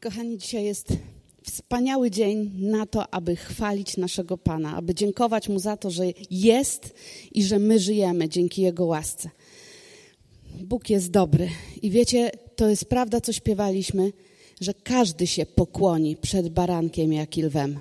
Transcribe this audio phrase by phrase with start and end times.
[0.00, 0.92] Kochani, dzisiaj jest
[1.42, 6.94] wspaniały dzień na to, aby chwalić naszego Pana, aby dziękować Mu za to, że jest
[7.32, 9.30] i że my żyjemy dzięki Jego łasce.
[10.60, 11.48] Bóg jest dobry.
[11.82, 14.12] I wiecie, to jest prawda, co śpiewaliśmy,
[14.60, 17.80] że każdy się pokłoni przed barankiem jak i lwem.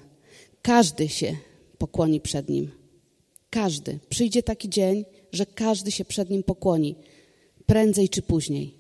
[0.62, 1.36] Każdy się
[1.78, 2.72] pokłoni przed nim.
[3.50, 4.00] Każdy.
[4.10, 6.96] Przyjdzie taki dzień, że każdy się przed nim pokłoni.
[7.66, 8.74] Prędzej czy później.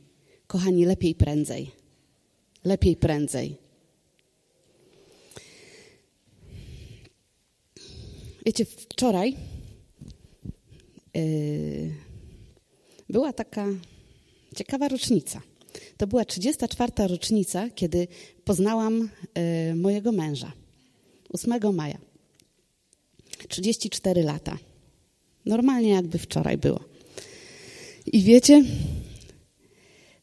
[0.47, 1.76] Kochani, lepiej prędzej.
[2.67, 3.57] Lepiej prędzej.
[8.45, 9.35] Wiecie, wczoraj
[11.13, 11.93] yy,
[13.09, 13.67] była taka
[14.55, 15.41] ciekawa rocznica.
[15.97, 16.91] To była 34.
[17.07, 18.07] rocznica, kiedy
[18.45, 19.09] poznałam
[19.69, 20.51] yy, mojego męża.
[21.29, 21.97] 8 maja.
[23.47, 24.57] 34 lata.
[25.45, 26.79] Normalnie jakby wczoraj było.
[28.05, 28.63] I wiecie,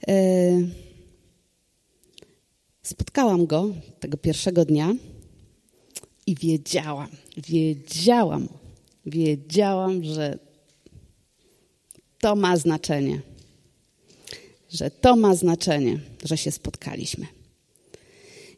[0.06, 0.83] yy,
[2.84, 4.94] spotkałam go tego pierwszego dnia
[6.26, 8.48] i wiedziałam, wiedziałam,
[9.06, 10.38] wiedziałam, że
[12.20, 13.20] to ma znaczenie.
[14.70, 17.26] Że to ma znaczenie, że się spotkaliśmy.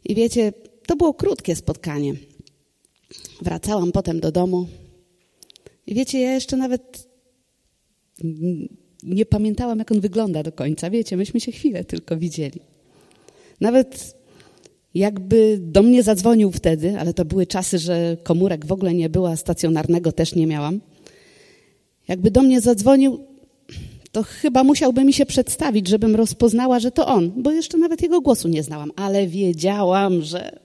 [0.05, 0.53] I wiecie,
[0.85, 2.13] to było krótkie spotkanie.
[3.41, 4.67] Wracałam potem do domu.
[5.87, 7.07] I wiecie, ja jeszcze nawet
[9.03, 10.89] nie pamiętałam, jak on wygląda do końca.
[10.89, 12.59] Wiecie, myśmy się chwilę tylko widzieli.
[13.61, 14.16] Nawet
[14.93, 19.29] jakby do mnie zadzwonił wtedy, ale to były czasy, że komórek w ogóle nie było,
[19.29, 20.81] a stacjonarnego też nie miałam.
[22.07, 23.19] Jakby do mnie zadzwonił,
[24.11, 28.21] to chyba musiałby mi się przedstawić, żebym rozpoznała, że to on, bo jeszcze nawet jego
[28.21, 30.59] głosu nie znałam, ale wiedziałam, że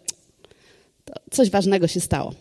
[1.30, 2.34] coś ważnego się stało.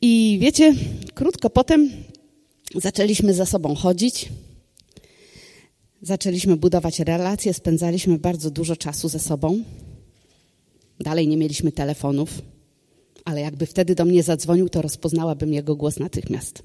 [0.00, 0.74] I wiecie,
[1.14, 1.90] krótko potem
[2.74, 4.28] zaczęliśmy za sobą chodzić.
[6.04, 9.62] Zaczęliśmy budować relacje, spędzaliśmy bardzo dużo czasu ze sobą.
[11.00, 12.42] Dalej nie mieliśmy telefonów,
[13.24, 16.62] ale jakby wtedy do mnie zadzwonił, to rozpoznałabym jego głos natychmiast.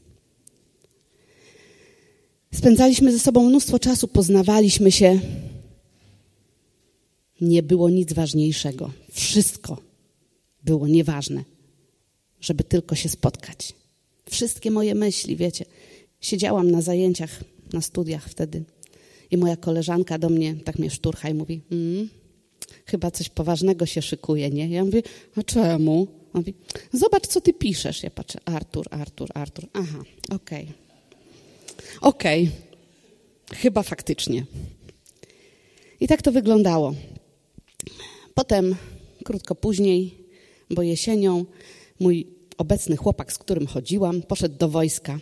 [2.54, 5.20] Spędzaliśmy ze sobą mnóstwo czasu, poznawaliśmy się.
[7.42, 8.92] Nie było nic ważniejszego.
[9.12, 9.78] Wszystko
[10.64, 11.44] było nieważne,
[12.42, 13.74] żeby tylko się spotkać.
[14.30, 15.66] Wszystkie moje myśli, wiecie,
[16.22, 18.64] siedziałam na zajęciach, na studiach wtedy
[19.32, 22.10] i moja koleżanka do mnie tak mnie szturcha i mówi, mm,
[22.86, 24.70] chyba coś poważnego się szykuje, nie?
[24.70, 25.02] Ja mówię,
[25.36, 26.08] a czemu?
[26.34, 26.54] On mówi,
[26.94, 28.04] zobacz, co ty piszesz.
[28.04, 29.66] Ja patrzę, Artur, Artur, Artur.
[29.74, 30.64] Aha, okej.
[30.64, 30.90] Okay.
[32.02, 32.50] Okej,
[33.46, 33.58] okay.
[33.58, 34.46] chyba faktycznie.
[36.00, 36.94] I tak to wyglądało.
[38.34, 38.76] Potem,
[39.24, 40.16] krótko później,
[40.70, 41.46] bo jesienią,
[42.00, 45.20] mój obecny chłopak, z którym chodziłam, poszedł do wojska.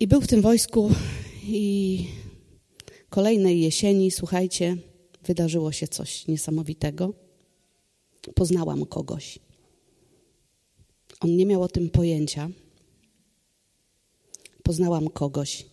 [0.00, 0.90] I był w tym wojsku
[1.48, 2.06] i
[3.10, 4.76] kolejnej jesieni, słuchajcie,
[5.22, 7.14] wydarzyło się coś niesamowitego.
[8.34, 9.38] Poznałam kogoś.
[11.20, 12.50] On nie miał o tym pojęcia.
[14.62, 15.66] Poznałam kogoś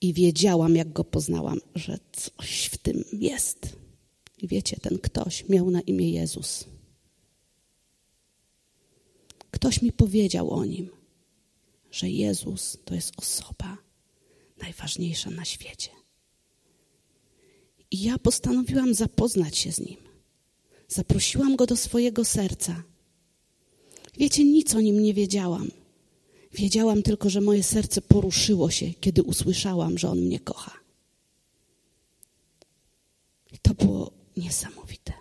[0.00, 3.76] i wiedziałam, jak go poznałam, że coś w tym jest.
[4.42, 6.64] I wiecie, ten ktoś miał na imię Jezus.
[9.50, 10.88] Ktoś mi powiedział o nim,
[11.90, 13.87] że Jezus to jest osoba
[14.62, 15.90] najważniejsza na świecie.
[17.90, 19.96] I ja postanowiłam zapoznać się z nim.
[20.88, 22.82] Zaprosiłam go do swojego serca.
[24.16, 25.70] Wiecie, nic o nim nie wiedziałam.
[26.52, 30.72] Wiedziałam tylko, że moje serce poruszyło się, kiedy usłyszałam, że on mnie kocha.
[33.52, 35.12] I to było niesamowite.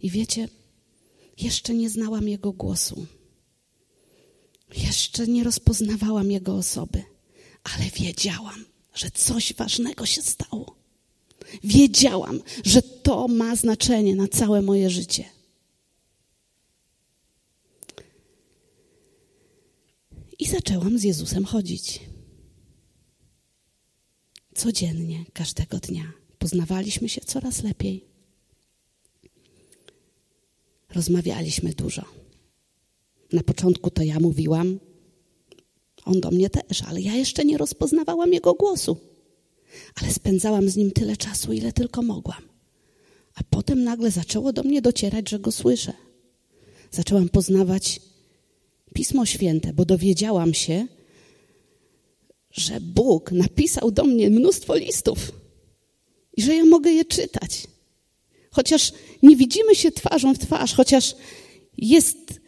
[0.00, 0.48] I wiecie,
[1.38, 3.06] jeszcze nie znałam jego głosu.
[4.76, 7.04] Jeszcze nie rozpoznawałam jego osoby
[7.62, 8.64] ale wiedziałam,
[8.94, 10.76] że coś ważnego się stało.
[11.64, 15.24] Wiedziałam, że to ma znaczenie na całe moje życie.
[20.38, 22.00] I zaczęłam z Jezusem chodzić.
[24.54, 26.12] Codziennie, każdego dnia.
[26.38, 28.04] Poznawaliśmy się coraz lepiej.
[30.90, 32.04] Rozmawialiśmy dużo.
[33.32, 34.78] Na początku to ja mówiłam,
[36.08, 38.96] on do mnie też, ale ja jeszcze nie rozpoznawałam jego głosu.
[40.02, 42.42] Ale spędzałam z nim tyle czasu, ile tylko mogłam.
[43.34, 45.92] A potem nagle zaczęło do mnie docierać, że go słyszę.
[46.90, 48.00] Zaczęłam poznawać
[48.94, 50.86] Pismo Święte, bo dowiedziałam się,
[52.50, 55.32] że Bóg napisał do mnie mnóstwo listów
[56.36, 57.66] i że ja mogę je czytać.
[58.50, 61.14] Chociaż nie widzimy się twarzą w twarz, chociaż
[61.78, 62.40] jest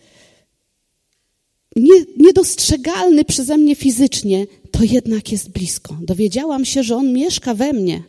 [1.81, 5.97] nie, niedostrzegalny przeze mnie fizycznie, to jednak jest blisko.
[6.03, 8.03] Dowiedziałam się, że On mieszka we mnie,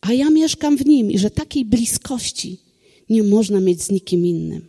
[0.00, 2.60] a ja mieszkam w nim i że takiej bliskości
[3.10, 4.66] nie można mieć z nikim innym.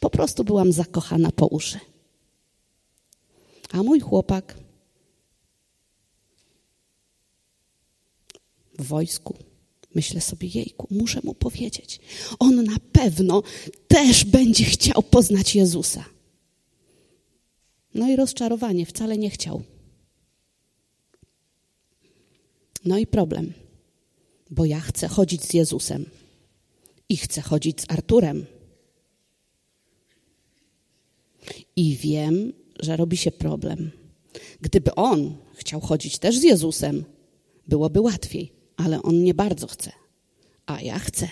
[0.00, 1.78] Po prostu byłam zakochana po uszy.
[3.72, 4.56] A mój chłopak
[8.78, 9.36] w wojsku.
[9.94, 12.00] Myślę sobie, jejku, muszę mu powiedzieć.
[12.38, 13.42] On na pewno
[13.88, 16.15] też będzie chciał poznać Jezusa.
[17.96, 19.62] No i rozczarowanie, wcale nie chciał.
[22.84, 23.52] No i problem,
[24.50, 26.10] bo ja chcę chodzić z Jezusem
[27.08, 28.46] i chcę chodzić z Arturem.
[31.76, 33.90] I wiem, że robi się problem.
[34.60, 37.04] Gdyby on chciał chodzić też z Jezusem,
[37.68, 39.92] byłoby łatwiej, ale on nie bardzo chce,
[40.66, 41.28] a ja chcę.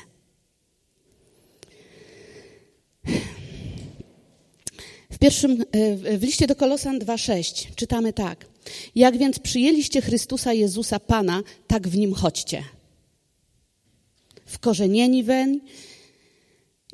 [5.25, 8.47] Pierwszym, e, w liście do Kolosan 2,6 czytamy tak.
[8.95, 12.65] Jak więc przyjęliście Chrystusa Jezusa Pana, tak w Nim chodźcie.
[14.47, 15.61] Wkorzenieni weń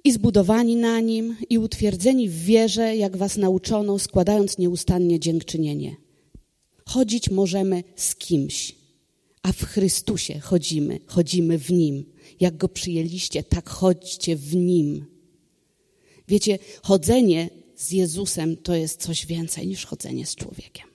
[0.04, 5.96] i zbudowani na Nim i utwierdzeni w wierze, jak was nauczono, składając nieustannie dziękczynienie.
[6.86, 8.74] Chodzić możemy z kimś,
[9.42, 12.04] a w Chrystusie chodzimy, chodzimy w Nim.
[12.40, 15.06] Jak Go przyjęliście, tak chodźcie w Nim.
[16.28, 20.86] Wiecie, chodzenie z Jezusem to jest coś więcej niż chodzenie z człowiekiem.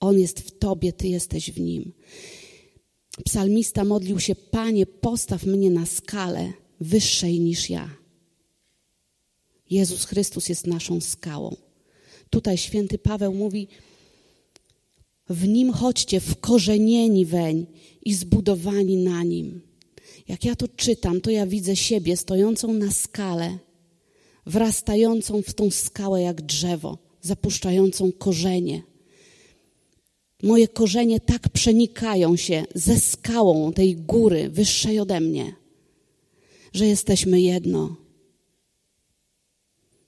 [0.00, 1.92] On jest w Tobie, Ty jesteś w Nim.
[3.24, 7.90] Psalmista modlił się, Panie, postaw mnie na skalę wyższej niż ja.
[9.70, 11.56] Jezus Chrystus jest naszą skałą.
[12.30, 13.68] Tutaj święty Paweł mówi,
[15.28, 17.66] w nim chodźcie, wkorzenieni weń
[18.02, 19.60] i zbudowani na nim.
[20.28, 23.58] Jak ja to czytam, to ja widzę siebie stojącą na skale,
[24.48, 28.82] wrastającą w tą skałę jak drzewo, zapuszczającą korzenie.
[30.42, 35.54] Moje korzenie tak przenikają się ze skałą tej góry wyższej ode mnie,
[36.72, 37.96] że jesteśmy jedno.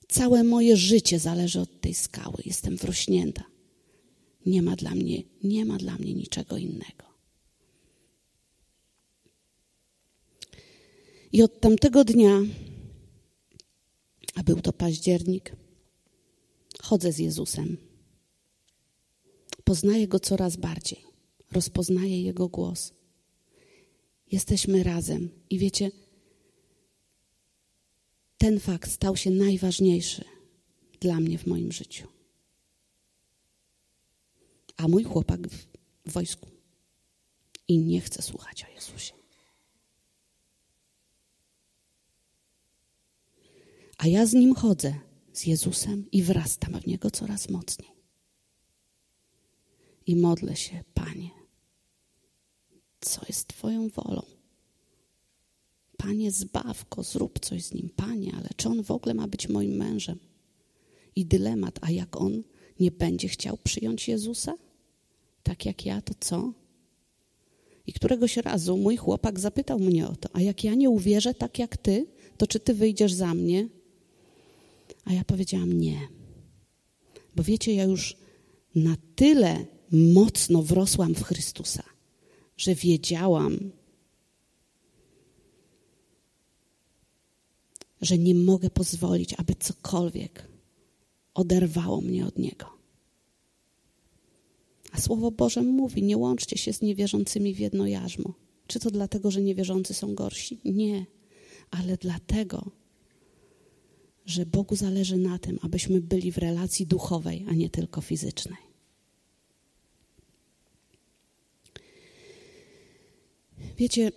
[0.09, 2.37] Całe moje życie zależy od tej skały.
[2.45, 3.45] Jestem wrośnięta.
[4.47, 7.05] Nie ma dla mnie, nie ma dla mnie niczego innego.
[11.33, 12.41] I od tamtego dnia,
[14.35, 15.57] a był to październik,
[16.83, 17.77] chodzę z Jezusem.
[19.65, 21.05] Poznaję Go coraz bardziej.
[21.53, 22.93] Rozpoznaję Jego głos.
[24.33, 25.31] Jesteśmy razem.
[25.51, 25.91] I wiecie,
[28.39, 30.25] ten fakt stał się najważniejszy
[31.01, 32.09] dla mnie w moim życiu
[34.81, 35.67] a mój chłopak w
[36.07, 36.49] wojsku
[37.69, 39.20] i nie chce słuchać o Jezusie.
[44.03, 44.95] A ja z nim chodzę,
[45.33, 47.91] z Jezusem i wrastam w niego coraz mocniej.
[50.07, 51.31] I modlę się, Panie,
[53.01, 54.23] co jest Twoją wolą?
[55.97, 57.91] Panie, zbaw go, zrób coś z nim.
[57.97, 60.19] Panie, ale czy on w ogóle ma być moim mężem?
[61.17, 62.43] I dylemat, a jak on
[62.81, 64.55] nie będzie chciał przyjąć Jezusa?
[65.43, 66.53] tak jak ja, to co?
[67.87, 71.59] I któregoś razu mój chłopak zapytał mnie o to, a jak ja nie uwierzę tak
[71.59, 72.07] jak ty,
[72.37, 73.69] to czy ty wyjdziesz za mnie?
[75.05, 76.09] A ja powiedziałam nie.
[77.37, 78.17] Bo wiecie, ja już
[78.75, 81.83] na tyle mocno wrosłam w Chrystusa,
[82.57, 83.71] że wiedziałam,
[88.01, 90.49] że nie mogę pozwolić, aby cokolwiek
[91.35, 92.67] oderwało mnie od Niego.
[94.93, 98.35] A Słowo Boże mówi, nie łączcie się z niewierzącymi w jedno jarzmo.
[98.67, 100.59] Czy to dlatego, że niewierzący są gorsi?
[100.65, 101.07] Nie,
[101.71, 102.71] ale dlatego,
[104.31, 108.59] że Bogu zależy na tym, abyśmy byli w relacji duchowej, a nie tylko fizycznej.
[113.79, 114.13] Wiecie,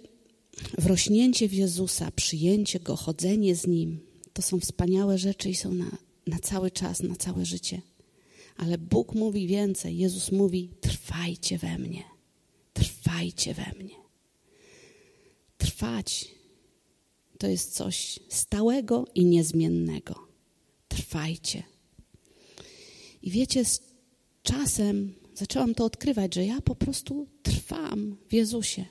[0.77, 3.99] wrośnięcie w Jezusa, przyjęcie Go, chodzenie z Nim,
[4.33, 7.81] to są wspaniałe rzeczy i są na, na cały czas, na całe życie.
[8.57, 9.97] Ale Bóg mówi więcej.
[9.97, 12.03] Jezus mówi: trwajcie we mnie.
[12.73, 13.95] Trwajcie we mnie.
[15.57, 16.27] Trwać
[17.43, 20.27] to jest coś stałego i niezmiennego.
[20.87, 21.63] Trwajcie.
[23.21, 23.81] I wiecie, z
[24.43, 28.85] czasem zaczęłam to odkrywać, że ja po prostu trwam w Jezusie.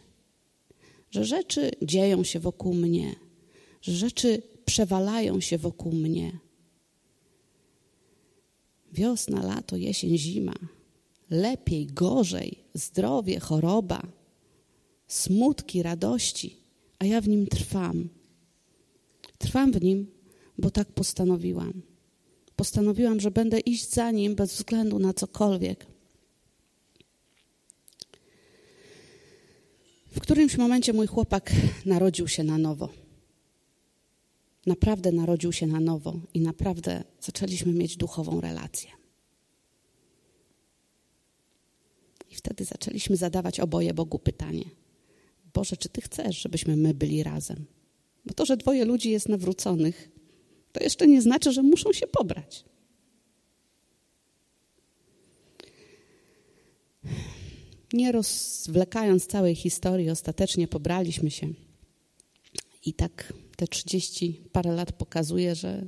[1.11, 3.16] Że rzeczy dzieją się wokół mnie,
[3.82, 6.38] że rzeczy przewalają się wokół mnie
[8.92, 10.54] Wiosna, lato, jesień, zima.
[11.30, 14.02] Lepiej, gorzej, zdrowie, choroba,
[15.06, 16.56] smutki, radości,
[16.99, 18.22] a ja w nim trwam.
[19.42, 20.06] Trwam w nim,
[20.58, 21.82] bo tak postanowiłam.
[22.56, 25.87] Postanowiłam, że będę iść za nim bez względu na cokolwiek.
[30.22, 31.52] którymś momencie mój chłopak
[31.87, 32.88] narodził się na nowo.
[34.66, 38.90] Naprawdę narodził się na nowo i naprawdę zaczęliśmy mieć duchową relację.
[42.30, 44.64] I wtedy zaczęliśmy zadawać oboje Bogu pytanie:
[45.54, 47.64] Boże, czy Ty chcesz, żebyśmy my byli razem?
[48.25, 50.11] Bo to, że dwoje ludzi jest nawróconych,
[50.73, 52.64] to jeszcze nie znaczy, że muszą się pobrać.
[57.93, 61.49] Nie rozwlekając całej historii, ostatecznie pobraliśmy się.
[62.87, 65.87] I tak te 30 parę lat pokazuje, że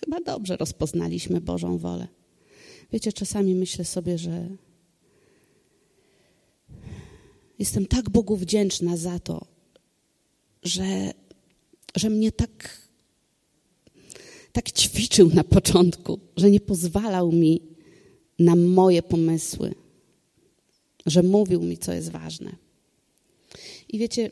[0.00, 2.08] chyba dobrze rozpoznaliśmy Bożą wolę.
[2.92, 4.48] Wiecie, czasami myślę sobie, że
[7.58, 9.46] jestem tak Bogu wdzięczna za to,
[10.62, 11.12] że,
[11.96, 12.80] że mnie tak,
[14.52, 17.62] tak ćwiczył na początku, że nie pozwalał mi
[18.38, 19.74] na moje pomysły
[21.06, 22.56] że mówił mi, co jest ważne.
[23.88, 24.30] I wiecie,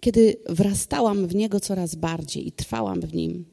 [0.00, 3.44] kiedy wrastałam w niego coraz bardziej i trwałam w nim,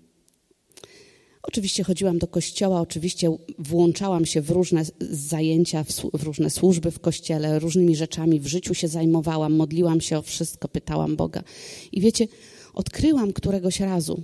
[1.44, 7.60] oczywiście chodziłam do kościoła, oczywiście włączałam się w różne zajęcia, w, różne służby w kościele,
[7.60, 11.44] różnymi rzeczami w życiu się zajmowałam, modliłam się o wszystko, pytałam Boga.
[11.92, 12.28] I wiecie,
[12.74, 14.24] odkryłam któregoś razu,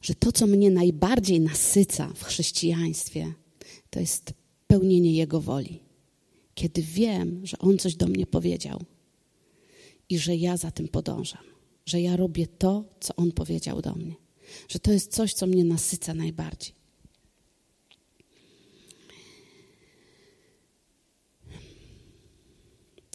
[0.00, 3.32] że to, co mnie najbardziej nasyca w chrześcijaństwie,
[3.90, 4.34] to jest
[4.66, 5.80] pełnienie Jego woli.
[6.54, 8.80] Kiedy wiem, że On coś do mnie powiedział
[10.08, 11.44] i że ja za tym podążam,
[11.86, 14.14] że ja robię to, co On powiedział do mnie,
[14.68, 16.74] że to jest coś, co mnie nasyca najbardziej.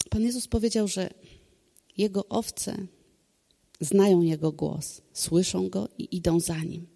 [0.09, 1.09] Pan Jezus powiedział, że
[1.97, 2.87] Jego owce
[3.79, 6.87] znają Jego głos, słyszą Go i idą za Nim.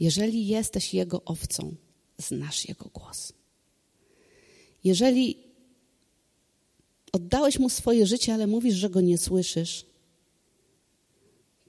[0.00, 1.74] Jeżeli jesteś Jego owcą,
[2.18, 3.32] znasz Jego głos.
[4.84, 5.36] Jeżeli
[7.12, 9.86] oddałeś mu swoje życie, ale mówisz, że go nie słyszysz,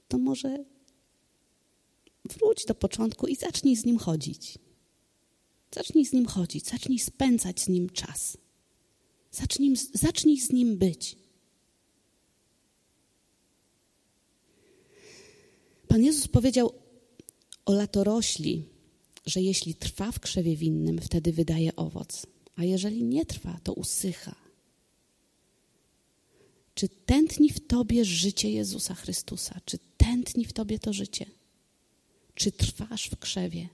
[0.08, 0.64] to może
[2.24, 4.58] wróć do początku i zacznij z nim chodzić.
[5.74, 8.36] Zacznij z nim chodzić, zacznij spędzać z nim czas.
[9.30, 11.16] Zacznij, zacznij z nim być.
[15.88, 16.72] Pan Jezus powiedział
[17.64, 18.64] o latorośli,
[19.26, 22.26] że jeśli trwa w krzewie winnym, wtedy wydaje owoc,
[22.56, 24.34] a jeżeli nie trwa, to usycha.
[26.74, 29.60] Czy tętni w tobie życie Jezusa Chrystusa?
[29.64, 31.26] Czy tętni w tobie to życie?
[32.34, 33.68] Czy trwasz w krzewie?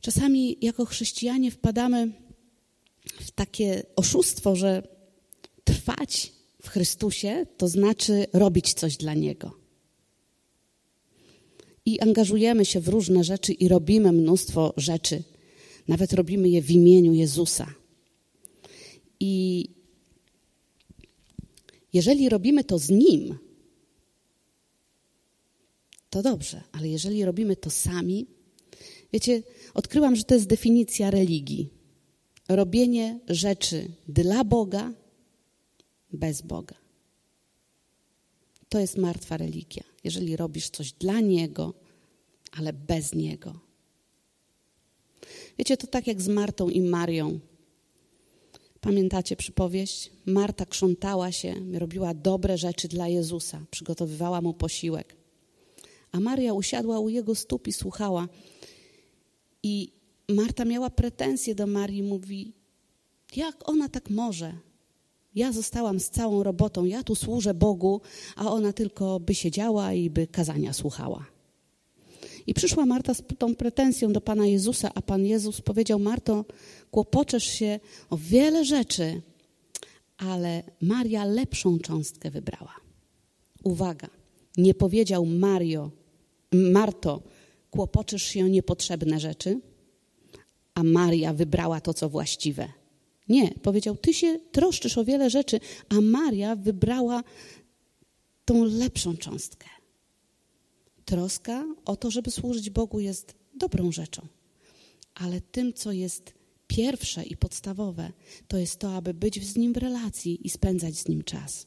[0.00, 2.12] Czasami jako chrześcijanie wpadamy
[3.20, 4.82] w takie oszustwo, że
[5.64, 6.32] trwać
[6.62, 9.66] w Chrystusie to znaczy robić coś dla Niego
[11.86, 15.22] i angażujemy się w różne rzeczy i robimy mnóstwo rzeczy.
[15.88, 17.74] Nawet robimy je w imieniu Jezusa.
[19.20, 19.64] I
[21.92, 23.38] jeżeli robimy to z Nim,
[26.10, 28.26] to dobrze, ale jeżeli robimy to sami,
[29.12, 29.42] wiecie,
[29.74, 31.70] odkryłam, że to jest definicja religii.
[32.48, 34.92] Robienie rzeczy dla Boga,
[36.12, 36.74] bez Boga.
[38.68, 41.74] To jest martwa religia jeżeli robisz coś dla Niego,
[42.52, 43.60] ale bez Niego.
[45.58, 47.40] Wiecie, to tak jak z Martą i Marią.
[48.80, 50.10] Pamiętacie przypowieść?
[50.26, 55.16] Marta krzątała się, robiła dobre rzeczy dla Jezusa, przygotowywała mu posiłek.
[56.16, 58.28] A Maria usiadła u jego stóp i słuchała.
[59.62, 59.92] I
[60.28, 62.52] Marta miała pretensje do Marii, mówi:
[63.36, 64.52] Jak ona tak może?
[65.34, 68.00] Ja zostałam z całą robotą, ja tu służę Bogu,
[68.36, 71.26] a ona tylko by siedziała i by kazania słuchała.
[72.46, 76.44] I przyszła Marta z tą pretensją do Pana Jezusa, a Pan Jezus powiedział: Marto,
[76.90, 77.80] kłopoczesz się
[78.10, 79.22] o wiele rzeczy,
[80.16, 82.74] ale Maria lepszą cząstkę wybrała.
[83.64, 84.08] Uwaga,
[84.56, 85.90] nie powiedział Mario,
[86.52, 87.22] Marto,
[87.70, 89.60] kłopoczysz się o niepotrzebne rzeczy,
[90.74, 92.68] a Maria wybrała to, co właściwe.
[93.28, 97.24] Nie, powiedział, ty się troszczysz o wiele rzeczy, a Maria wybrała
[98.44, 99.66] tą lepszą cząstkę.
[101.04, 104.26] Troska o to, żeby służyć Bogu jest dobrą rzeczą,
[105.14, 106.34] ale tym, co jest
[106.66, 108.12] pierwsze i podstawowe,
[108.48, 111.66] to jest to, aby być z Nim w relacji i spędzać z Nim czas.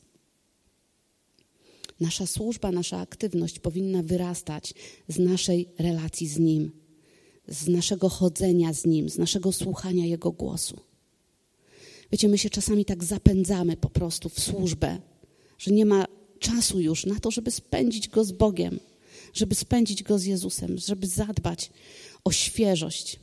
[1.99, 4.73] Nasza służba, nasza aktywność powinna wyrastać
[5.07, 6.71] z naszej relacji z Nim,
[7.47, 10.79] z naszego chodzenia z Nim, z naszego słuchania Jego głosu.
[12.11, 14.97] Wiecie, my się czasami tak zapędzamy po prostu w służbę,
[15.57, 16.05] że nie ma
[16.39, 18.79] czasu już na to, żeby spędzić go z Bogiem,
[19.33, 21.71] żeby spędzić go z Jezusem, żeby zadbać
[22.23, 23.19] o świeżość.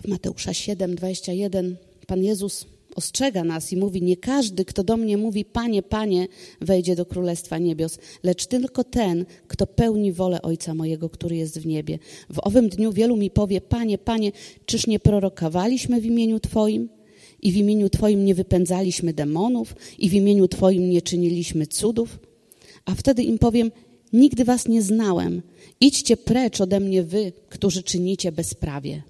[0.00, 5.16] W Mateusza 7, 21 Pan Jezus ostrzega nas i mówi: Nie każdy, kto do mnie
[5.16, 6.28] mówi, Panie, Panie,
[6.60, 11.66] wejdzie do Królestwa Niebios, lecz tylko ten, kto pełni wolę Ojca mojego, który jest w
[11.66, 11.98] niebie.
[12.30, 14.32] W owym dniu wielu mi powie: Panie, Panie,
[14.66, 16.88] czyż nie prorokowaliśmy w imieniu Twoim?
[17.42, 22.18] I w imieniu Twoim nie wypędzaliśmy demonów, i w imieniu Twoim nie czyniliśmy cudów?
[22.84, 23.70] A wtedy im powiem:
[24.12, 25.42] Nigdy Was nie znałem.
[25.80, 29.02] Idźcie precz ode mnie, wy, którzy czynicie bezprawie.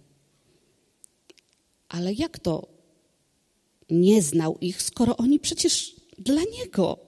[1.92, 2.68] Ale jak to
[3.90, 6.98] nie znał ich, skoro oni przecież dla Niego,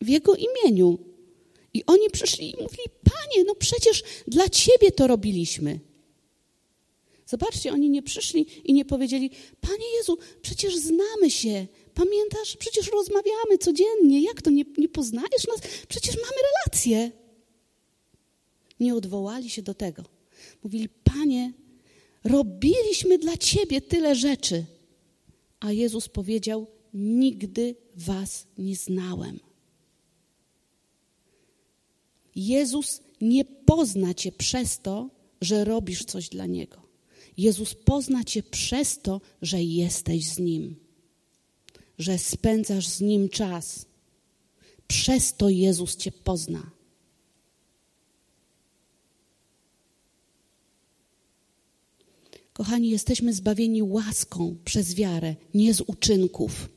[0.00, 0.98] w Jego imieniu.
[1.74, 5.80] I oni przyszli i mówili, Panie, no przecież dla Ciebie to robiliśmy.
[7.26, 13.58] Zobaczcie, oni nie przyszli i nie powiedzieli, Panie Jezu, przecież znamy się, pamiętasz, przecież rozmawiamy
[13.60, 15.60] codziennie, jak to, nie, nie poznajesz nas?
[15.88, 17.10] Przecież mamy relacje.
[18.80, 20.02] Nie odwołali się do tego.
[20.64, 21.52] Mówili, Panie,
[22.24, 24.64] robiliśmy dla Ciebie tyle rzeczy.
[25.60, 29.40] A Jezus powiedział: Nigdy was nie znałem.
[32.36, 36.82] Jezus nie pozna cię przez to, że robisz coś dla niego.
[37.36, 40.76] Jezus pozna cię przez to, że jesteś z nim,
[41.98, 43.86] że spędzasz z nim czas.
[44.88, 46.73] Przez to Jezus cię pozna.
[52.54, 56.68] Kochani, jesteśmy zbawieni łaską przez wiarę, nie z uczynków,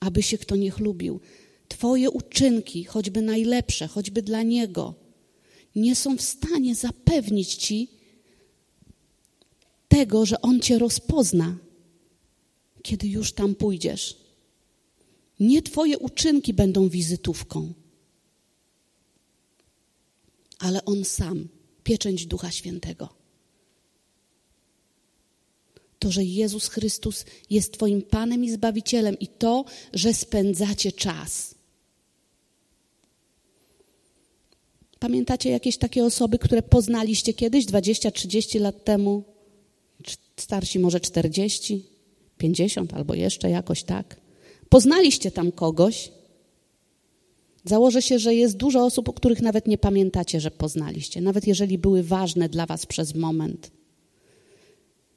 [0.00, 1.20] aby się kto nie chlubił.
[1.68, 4.94] Twoje uczynki, choćby najlepsze, choćby dla Niego,
[5.76, 7.88] nie są w stanie zapewnić Ci
[9.88, 11.58] tego, że On Cię rozpozna,
[12.82, 14.16] kiedy już tam pójdziesz.
[15.40, 17.72] Nie Twoje uczynki będą wizytówką,
[20.58, 21.48] ale On sam,
[21.84, 23.23] pieczęć Ducha Świętego
[26.04, 31.54] to, że Jezus Chrystus jest Twoim Panem i Zbawicielem i to, że spędzacie czas.
[34.98, 39.24] Pamiętacie jakieś takie osoby, które poznaliście kiedyś, 20-30 lat temu?
[40.36, 41.84] Starsi może 40,
[42.38, 44.20] 50 albo jeszcze jakoś tak.
[44.68, 46.12] Poznaliście tam kogoś.
[47.64, 51.78] Założę się, że jest dużo osób, o których nawet nie pamiętacie, że poznaliście, nawet jeżeli
[51.78, 53.70] były ważne dla Was przez moment.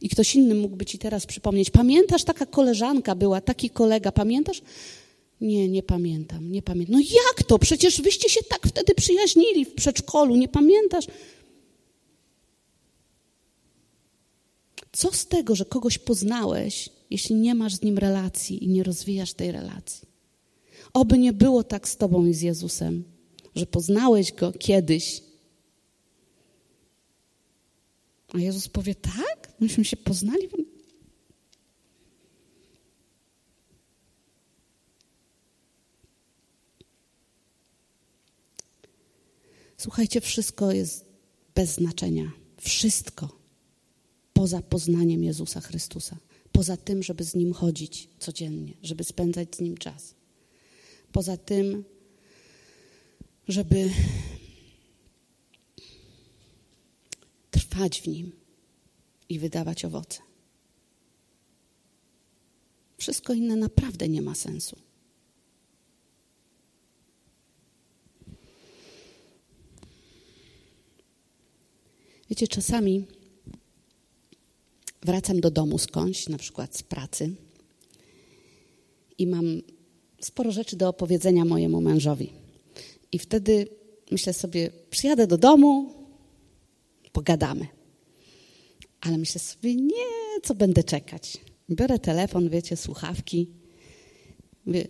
[0.02, 1.70] I ktoś inny mógłby ci teraz przypomnieć.
[1.70, 4.62] Pamiętasz, taka koleżanka była, taki kolega, pamiętasz?
[5.42, 6.96] Nie, nie pamiętam, nie pamiętam.
[6.96, 7.60] No jak to?
[7.60, 11.06] Przecież wyście się tak wtedy przyjaźnili w przedszkolu, nie pamiętasz?
[14.92, 19.34] Co z tego, że kogoś poznałeś, jeśli nie masz z nim relacji i nie rozwijasz
[19.34, 20.08] tej relacji?
[20.94, 23.04] Oby nie było tak z Tobą i z Jezusem,
[23.56, 25.22] że poznałeś go kiedyś,
[28.34, 29.54] a Jezus powie: Tak?
[29.60, 30.48] Myśmy się poznali.
[39.78, 41.06] Słuchajcie, wszystko jest
[41.56, 42.32] bez znaczenia.
[42.62, 43.38] Wszystko
[44.34, 46.18] poza poznaniem Jezusa Chrystusa.
[46.52, 50.16] Poza tym, żeby z Nim chodzić codziennie, żeby spędzać z Nim czas.
[51.12, 51.84] Poza tym,
[53.48, 53.90] żeby
[57.78, 58.32] trwać w nim
[59.30, 60.20] i wydawać owoce.
[62.98, 64.76] Wszystko inne naprawdę nie ma sensu.
[72.30, 73.06] Wiecie, czasami
[75.02, 77.36] wracam do domu skądś, na przykład z pracy,
[79.18, 79.62] i mam
[80.22, 82.34] sporo rzeczy do opowiedzenia mojemu mężowi.
[83.12, 83.68] I wtedy
[84.12, 85.97] myślę sobie, przyjadę do domu,
[87.18, 87.68] pogadamy.
[89.02, 90.06] Ale myślę sobie, nie,
[90.44, 91.38] co będę czekać.
[91.70, 93.50] Biorę telefon, wiecie, słuchawki.
[94.66, 94.88] Mówię,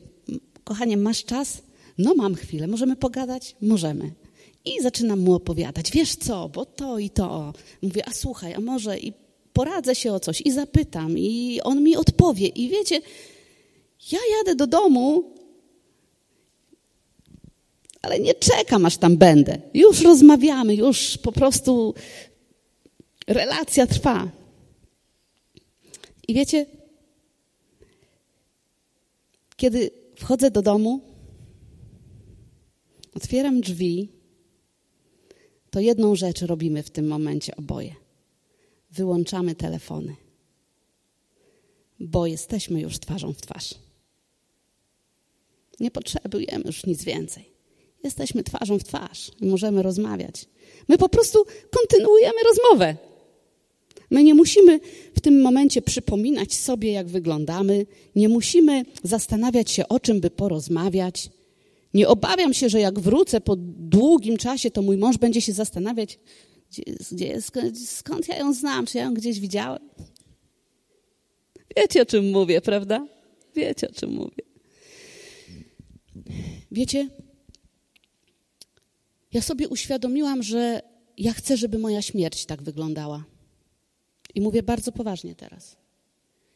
[0.63, 1.61] kochanie, masz czas?
[1.97, 3.55] No mam chwilę, możemy pogadać?
[3.61, 4.11] Możemy.
[4.65, 7.53] I zaczynam mu opowiadać, wiesz co, bo to i to.
[7.81, 9.13] Mówię, a słuchaj, a może i
[9.53, 12.47] poradzę się o coś i zapytam i on mi odpowie.
[12.47, 13.01] I wiecie,
[14.11, 15.35] ja jadę do domu
[18.07, 19.61] ale nie czekam, aż tam będę.
[19.73, 21.93] Już rozmawiamy, już po prostu
[23.27, 24.31] relacja trwa.
[26.27, 26.65] I wiecie,
[29.57, 31.01] kiedy wchodzę do domu,
[33.13, 34.11] otwieram drzwi,
[35.69, 37.95] to jedną rzecz robimy w tym momencie oboje.
[38.91, 40.15] Wyłączamy telefony,
[41.99, 43.75] bo jesteśmy już twarzą w twarz.
[45.79, 47.56] Nie potrzebujemy już nic więcej.
[48.03, 50.45] Jesteśmy twarzą w twarz możemy rozmawiać.
[50.87, 52.95] My po prostu kontynuujemy rozmowę.
[54.09, 54.79] My nie musimy
[55.15, 61.29] w tym momencie przypominać sobie, jak wyglądamy, nie musimy zastanawiać się, o czym by porozmawiać.
[61.93, 66.19] Nie obawiam się, że jak wrócę po długim czasie, to mój mąż będzie się zastanawiać,
[66.71, 69.89] gdzie, gdzie, skąd, skąd ja ją znam, czy ja ją gdzieś widziałem.
[71.77, 73.07] Wiecie, o czym mówię, prawda?
[73.55, 74.43] Wiecie, o czym mówię.
[76.71, 77.09] Wiecie,
[79.37, 80.81] ja sobie uświadomiłam, że
[81.17, 83.25] ja chcę, żeby moja śmierć tak wyglądała.
[84.35, 85.77] I mówię bardzo poważnie teraz.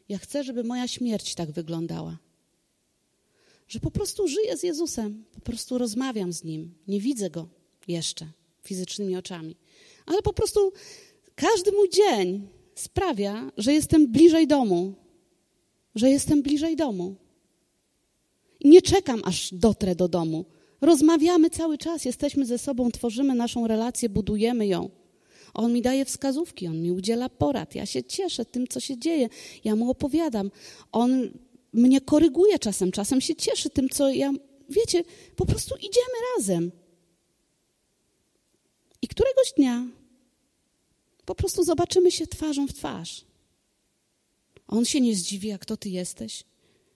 [0.08, 2.18] Ja chcę, żeby moja śmierć tak wyglądała.
[3.68, 6.74] Że po prostu żyję z Jezusem, po prostu rozmawiam z Nim.
[6.88, 7.48] Nie widzę Go
[7.88, 8.26] jeszcze
[8.62, 9.56] fizycznymi oczami,
[10.06, 10.72] ale po prostu
[11.34, 14.94] każdy mój dzień sprawia, że jestem bliżej domu,
[15.94, 17.16] że jestem bliżej domu.
[18.60, 20.44] I nie czekam, aż dotrę do domu.
[20.82, 24.90] Rozmawiamy cały czas, jesteśmy ze sobą, tworzymy naszą relację, budujemy ją.
[25.54, 27.74] On mi daje wskazówki, on mi udziela porad.
[27.74, 29.28] Ja się cieszę tym, co się dzieje.
[29.64, 30.50] Ja mu opowiadam.
[30.92, 31.30] On
[31.72, 34.32] mnie koryguje czasem, czasem się cieszy tym, co ja.
[34.68, 35.04] Wiecie,
[35.36, 36.72] po prostu idziemy razem.
[39.02, 39.86] I któregoś dnia
[41.24, 43.24] po prostu zobaczymy się twarzą w twarz.
[44.68, 46.44] On się nie zdziwi, jak to ty jesteś.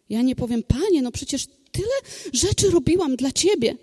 [0.09, 1.47] Ja nie powiem, panie, no przecież
[1.77, 3.77] tyle rzeczy robiłam dla ciebie.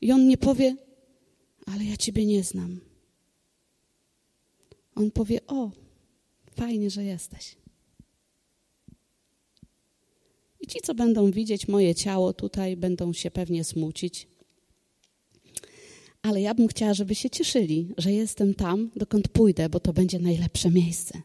[0.00, 0.76] I on nie powie,
[1.66, 2.80] ale ja ciebie nie znam.
[4.94, 5.70] On powie: O,
[6.56, 7.56] fajnie, że jesteś.
[10.60, 14.28] I ci, co będą widzieć moje ciało tutaj, będą się pewnie smucić.
[16.22, 20.18] Ale ja bym chciała, żeby się cieszyli, że jestem tam, dokąd pójdę, bo to będzie
[20.18, 21.22] najlepsze miejsce.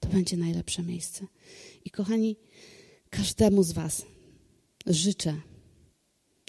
[0.00, 1.26] To będzie najlepsze miejsce.
[1.84, 2.36] I kochani,
[3.12, 4.06] każdemu z Was
[4.86, 5.40] życzę,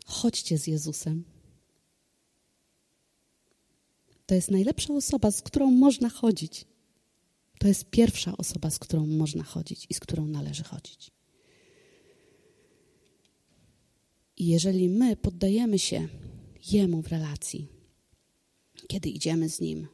[0.06, 1.24] chodźcie z Jezusem.
[4.26, 6.66] To jest najlepsza osoba, z którą można chodzić.
[7.60, 11.12] To jest pierwsza osoba, z którą można chodzić i z którą należy chodzić.
[14.38, 16.08] I jeżeli my poddajemy się
[16.72, 17.68] Jemu w relacji,
[18.88, 19.88] kiedy idziemy z Nim,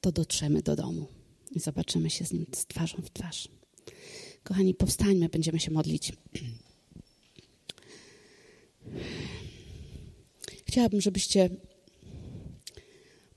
[0.00, 1.06] to dotrzemy do domu
[1.50, 3.55] i zobaczymy się z Nim z twarzą w twarz.
[4.46, 6.12] Kochani, powstańmy, będziemy się modlić.
[10.66, 11.50] Chciałabym, żebyście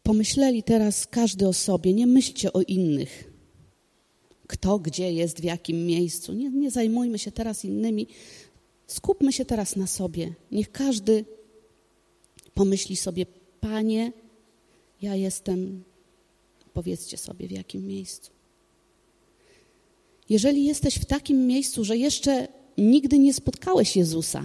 [0.04, 3.34] pomyśleli teraz każdy o sobie, nie myślcie o innych.
[4.48, 6.34] Kto gdzie jest, w jakim miejscu.
[6.34, 8.08] Nie, nie zajmujmy się teraz innymi.
[8.88, 10.36] Skupmy się teraz na sobie.
[10.52, 11.26] Niech każdy
[12.54, 13.26] pomyśli sobie,
[13.60, 14.12] Panie,
[15.02, 15.84] ja jestem,
[16.74, 18.39] powiedzcie sobie, w jakim miejscu.
[20.30, 24.44] Jeżeli jesteś w takim miejscu, że jeszcze nigdy nie spotkałeś Jezusa,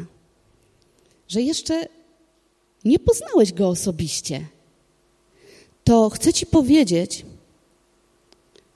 [1.29, 1.89] że jeszcze
[2.85, 4.47] nie poznałeś Go osobiście,
[5.85, 7.25] to chcę Ci powiedzieć,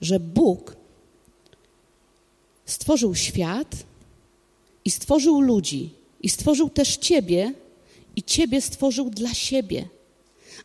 [0.00, 0.76] że Bóg
[2.66, 3.76] stworzył świat
[4.84, 5.90] i stworzył ludzi,
[6.20, 7.52] i stworzył też Ciebie,
[8.16, 9.88] i Ciebie stworzył dla siebie,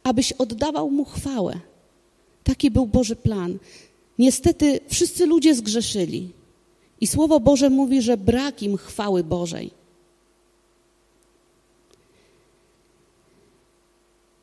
[0.03, 1.59] abyś oddawał Mu chwałę.
[2.43, 3.59] Taki był Boży plan.
[4.19, 6.29] Niestety wszyscy ludzie zgrzeszyli.
[7.01, 9.71] I Słowo Boże mówi, że brak im chwały Bożej.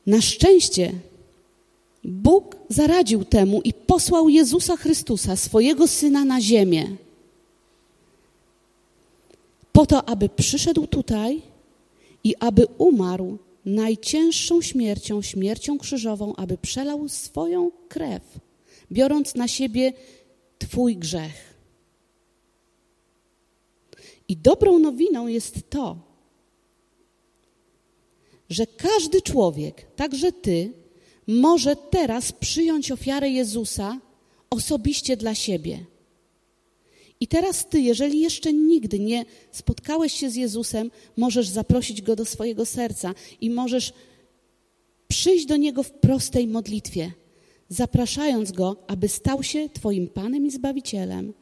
[0.07, 0.93] Na szczęście
[2.03, 6.95] Bóg zaradził temu i posłał Jezusa Chrystusa, swojego Syna, na ziemię.
[9.71, 11.41] Po to, aby przyszedł tutaj
[12.23, 18.21] i aby umarł najcięższą śmiercią, śmiercią krzyżową, aby przelał swoją krew,
[18.91, 19.93] biorąc na siebie
[20.59, 21.53] Twój grzech.
[24.27, 25.99] I dobrą nowiną jest to,
[28.49, 30.73] że każdy człowiek, także Ty,
[31.27, 33.99] może teraz przyjąć ofiarę Jezusa
[34.49, 35.85] osobiście dla siebie.
[37.19, 42.25] I teraz ty, jeżeli jeszcze nigdy nie spotkałeś się z Jezusem, możesz zaprosić go do
[42.25, 43.93] swojego serca i możesz
[45.07, 47.11] przyjść do niego w prostej modlitwie,
[47.71, 51.33] zapraszając go, aby stał się Twoim Panem i Zbawicielem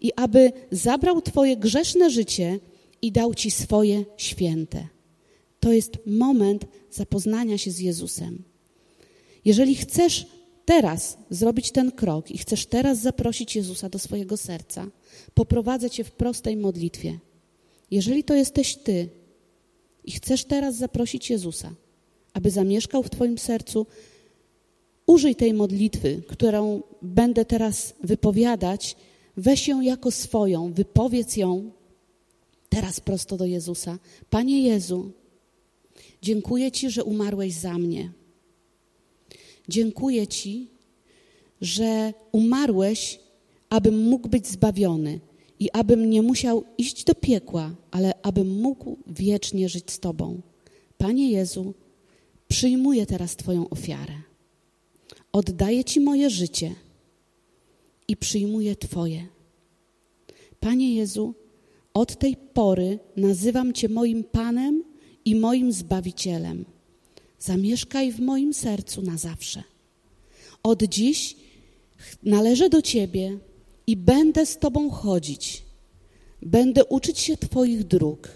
[0.00, 2.60] i aby zabrał Twoje grzeszne życie
[3.02, 4.88] i dał Ci swoje święte.
[5.60, 8.42] To jest moment zapoznania się z Jezusem.
[9.44, 10.26] Jeżeli chcesz
[10.64, 14.86] teraz zrobić ten krok i chcesz teraz zaprosić Jezusa do swojego serca,
[15.34, 17.18] poprowadzę Cię w prostej modlitwie.
[17.90, 19.08] Jeżeli to jesteś Ty
[20.04, 21.74] i chcesz teraz zaprosić Jezusa,
[22.32, 23.86] aby zamieszkał w Twoim sercu,
[25.08, 28.96] użyj tej modlitwy, którą będę teraz wypowiadać,
[29.36, 31.70] weź ją jako swoją, wypowiedz ją
[32.68, 33.98] teraz prosto do Jezusa.
[34.30, 35.10] Panie Jezu,
[36.22, 38.12] dziękuję Ci, że umarłeś za mnie.
[39.68, 40.68] Dziękuję Ci,
[41.60, 43.20] że umarłeś,
[43.70, 45.20] abym mógł być zbawiony
[45.60, 50.40] i abym nie musiał iść do piekła, ale abym mógł wiecznie żyć z Tobą.
[50.98, 51.74] Panie Jezu,
[52.48, 54.27] przyjmuję teraz Twoją ofiarę.
[55.38, 56.74] Oddaję Ci moje życie
[58.08, 59.26] i przyjmuję Twoje.
[60.60, 61.34] Panie Jezu,
[61.94, 64.84] od tej pory nazywam Cię moim Panem
[65.24, 66.64] i moim Zbawicielem.
[67.38, 69.62] Zamieszkaj w moim sercu na zawsze.
[70.62, 71.36] Od dziś
[72.22, 73.38] należę do Ciebie
[73.86, 75.62] i będę z Tobą chodzić.
[76.42, 78.28] Będę uczyć się Twoich dróg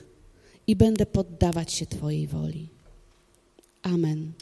[0.67, 2.69] i będę poddawać się Twojej woli.
[3.83, 4.33] Amen.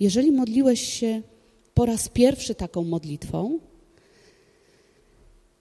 [0.00, 1.22] Jeżeli modliłeś się
[1.78, 3.58] po raz pierwszy taką modlitwą,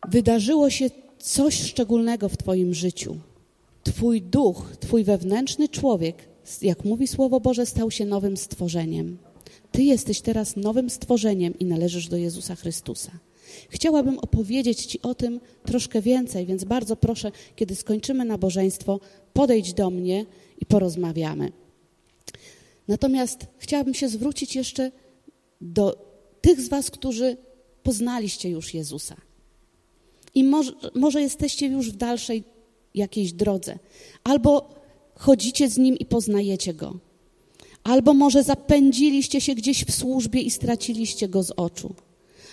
[0.09, 3.17] wydarzyło się coś szczególnego w Twoim życiu.
[3.83, 6.15] Twój duch, Twój wewnętrzny człowiek,
[6.61, 9.17] jak mówi Słowo Boże, stał się nowym stworzeniem.
[9.71, 13.11] Ty jesteś teraz nowym stworzeniem i należysz do Jezusa Chrystusa.
[13.69, 18.99] Chciałabym opowiedzieć Ci o tym troszkę więcej, więc bardzo proszę, kiedy skończymy nabożeństwo,
[19.33, 20.25] podejdź do mnie
[20.61, 21.51] i porozmawiamy.
[22.87, 24.91] Natomiast chciałabym się zwrócić jeszcze
[25.61, 26.06] do
[26.41, 27.37] tych z Was, którzy
[27.83, 29.15] poznaliście już Jezusa.
[30.35, 32.43] I może, może jesteście już w dalszej
[32.95, 33.79] jakiejś drodze,
[34.23, 34.69] albo
[35.15, 36.97] chodzicie z Nim i poznajecie Go,
[37.83, 41.95] albo może zapędziliście się gdzieś w służbie i straciliście Go z oczu,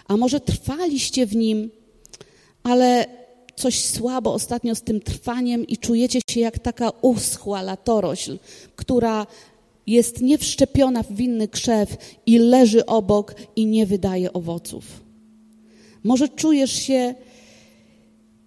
[0.07, 1.71] a może trwaliście w Nim,
[2.63, 3.07] ale
[3.57, 8.39] coś słabo ostatnio z tym trwaniem i czujecie się jak taka uschła latorośl,
[8.77, 9.27] która
[9.87, 14.85] jest niewszczepiona w winny krzew i leży obok i nie wydaje owoców.
[16.05, 17.15] Może czujesz się,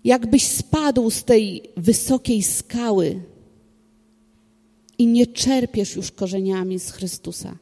[0.03, 3.21] jakbyś spadł z tej wysokiej skały
[4.97, 7.57] i nie czerpiesz już korzeniami z Chrystusa.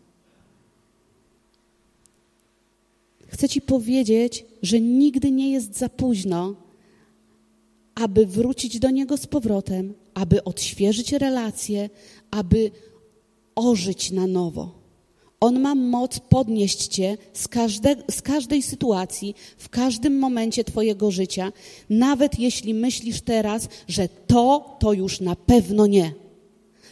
[3.28, 6.56] Chcę Ci powiedzieć, że nigdy nie jest za późno,
[7.96, 11.90] aby wrócić do Niego z powrotem, aby odświeżyć relacje,
[12.32, 12.72] aby
[13.56, 14.86] ożyć na nowo.
[15.40, 21.52] On ma moc podnieść Cię z, każde, z każdej sytuacji, w każdym momencie Twojego życia,
[21.90, 26.14] nawet jeśli myślisz teraz, że to, to już na pewno nie.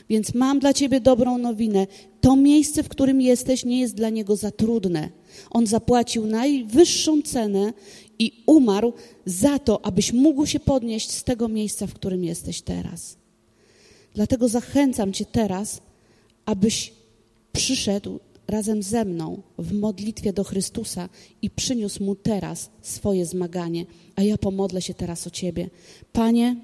[0.09, 1.87] Więc mam dla Ciebie dobrą nowinę.
[2.21, 5.09] To miejsce, w którym jesteś, nie jest dla Niego za trudne.
[5.49, 7.73] On zapłacił najwyższą cenę
[8.19, 8.93] i umarł
[9.25, 13.17] za to, abyś mógł się podnieść z tego miejsca, w którym jesteś teraz.
[14.13, 15.81] Dlatego zachęcam Cię teraz,
[16.45, 16.93] abyś
[17.51, 21.09] przyszedł razem ze mną w modlitwie do Chrystusa
[21.41, 25.69] i przyniósł Mu teraz swoje zmaganie, a ja pomodlę się teraz o Ciebie.
[26.13, 26.55] Panie,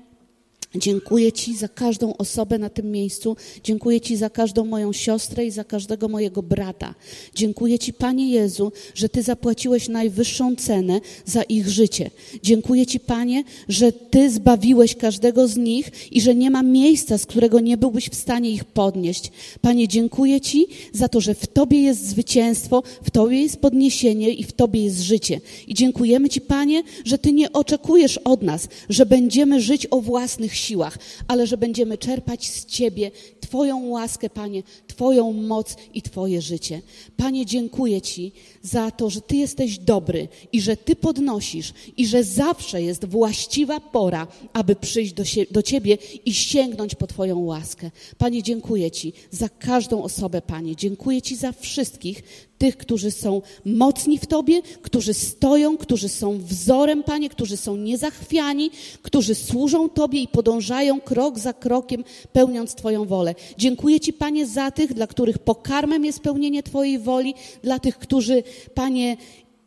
[0.76, 3.36] Dziękuję Ci za każdą osobę na tym miejscu.
[3.64, 6.96] Dziękuję Ci za każdą moją siostrę i za każdego mojego brata.
[7.36, 12.12] Dziękuję Ci, Panie Jezu, że Ty zapłaciłeś najwyższą cenę za ich życie.
[12.44, 17.26] Dziękuję Ci, Panie, że Ty zbawiłeś każdego z nich i że nie ma miejsca, z
[17.26, 19.32] którego nie byłbyś w stanie ich podnieść.
[19.62, 24.44] Panie, dziękuję Ci za to, że w Tobie jest zwycięstwo, w Tobie jest podniesienie i
[24.44, 25.42] w Tobie jest życie.
[25.68, 30.59] I dziękujemy Ci, Panie, że Ty nie oczekujesz od nas, że będziemy żyć o własnych
[30.60, 36.82] siłach, ale że będziemy czerpać z Ciebie Twoją łaskę, Panie, Twoją moc i Twoje życie.
[37.18, 42.24] Panie, dziękuję Ci za to, że Ty jesteś dobry i że Ty podnosisz i że
[42.24, 47.92] zawsze jest właściwa pora, aby przyjść do, sie- do Ciebie i sięgnąć po Twoją łaskę.
[48.18, 50.76] Panie, dziękuję Ci za każdą osobę, Panie.
[50.76, 52.24] Dziękuję Ci za wszystkich,
[52.60, 58.72] tych, którzy są mocni w Tobie, którzy stoją, którzy są wzorem, Panie, którzy są niezachwiani,
[59.02, 63.36] którzy służą Tobie i podążają krok za krokiem, pełniąc Twoją wolę.
[63.58, 68.44] Dziękuję Ci, Panie, za tych, dla których pokarmem jest pełnienie Twojej woli, dla tych, którzy,
[68.74, 69.18] Panie,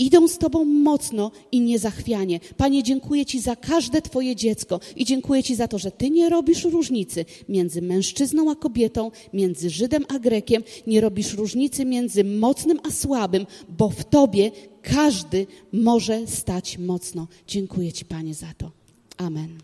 [0.02, 2.40] idą z Tobą mocno i niezachwianie.
[2.56, 6.28] Panie, dziękuję Ci za każde Twoje dziecko i dziękuję Ci za to, że Ty nie
[6.28, 12.80] robisz różnicy między mężczyzną a kobietą, między Żydem a Grekiem, nie robisz różnicy między mocnym
[12.88, 14.50] a słabym, bo w Tobie
[14.82, 17.26] każdy może stać mocno.
[17.46, 18.70] Dziękuję Ci, Panie, za to.
[19.16, 19.62] Amen.